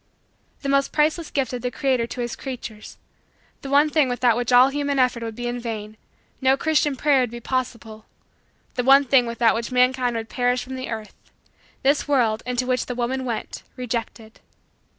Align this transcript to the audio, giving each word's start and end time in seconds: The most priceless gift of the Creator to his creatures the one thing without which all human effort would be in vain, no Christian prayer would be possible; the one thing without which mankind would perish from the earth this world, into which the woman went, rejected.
The 0.63 0.67
most 0.69 0.91
priceless 0.91 1.29
gift 1.29 1.53
of 1.53 1.61
the 1.61 1.69
Creator 1.69 2.07
to 2.07 2.21
his 2.21 2.35
creatures 2.35 2.97
the 3.61 3.69
one 3.69 3.87
thing 3.91 4.09
without 4.09 4.35
which 4.35 4.51
all 4.51 4.69
human 4.69 4.97
effort 4.97 5.21
would 5.21 5.35
be 5.35 5.45
in 5.47 5.59
vain, 5.59 5.95
no 6.41 6.57
Christian 6.57 6.95
prayer 6.95 7.19
would 7.19 7.29
be 7.29 7.39
possible; 7.39 8.07
the 8.73 8.83
one 8.83 9.05
thing 9.05 9.27
without 9.27 9.53
which 9.53 9.71
mankind 9.71 10.15
would 10.15 10.27
perish 10.27 10.63
from 10.63 10.75
the 10.75 10.89
earth 10.89 11.13
this 11.83 12.07
world, 12.07 12.41
into 12.47 12.65
which 12.65 12.87
the 12.87 12.95
woman 12.95 13.25
went, 13.25 13.61
rejected. 13.75 14.39